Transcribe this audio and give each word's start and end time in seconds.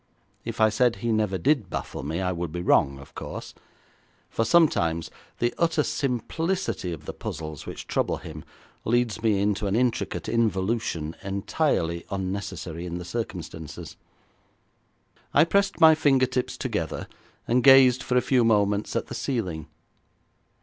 If 0.43 0.59
I 0.59 0.69
said 0.69 0.95
he 0.95 1.11
never 1.11 1.37
did 1.37 1.69
baffle 1.69 2.01
me, 2.01 2.21
I 2.21 2.31
would 2.31 2.51
be 2.51 2.63
wrong, 2.63 2.97
of 2.97 3.13
course, 3.13 3.53
for 4.31 4.43
sometimes 4.43 5.11
the 5.37 5.53
utter 5.59 5.83
simplicity 5.83 6.91
of 6.91 7.05
the 7.05 7.13
puzzles 7.13 7.67
which 7.67 7.85
trouble 7.85 8.17
him 8.17 8.43
leads 8.83 9.21
me 9.21 9.39
into 9.39 9.67
an 9.67 9.75
intricate 9.75 10.27
involution 10.27 11.15
entirely 11.21 12.03
unnecessary 12.09 12.87
in 12.87 12.97
the 12.97 13.05
circumstances. 13.05 13.95
I 15.35 15.43
pressed 15.43 15.79
my 15.79 15.93
fingertips 15.93 16.57
together, 16.57 17.07
and 17.47 17.63
gazed 17.63 18.01
for 18.01 18.17
a 18.17 18.21
few 18.21 18.43
moments 18.43 18.95
at 18.95 19.05
the 19.05 19.13
ceiling. 19.13 19.67